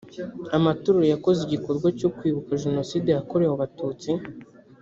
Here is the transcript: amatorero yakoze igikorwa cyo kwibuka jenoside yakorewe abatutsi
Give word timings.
amatorero 0.57 1.05
yakoze 1.13 1.39
igikorwa 1.43 1.87
cyo 1.99 2.09
kwibuka 2.17 2.59
jenoside 2.63 3.07
yakorewe 3.11 3.51
abatutsi 3.53 4.09